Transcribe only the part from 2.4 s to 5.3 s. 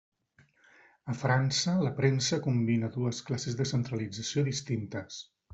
combina dues classes de centralització distintes.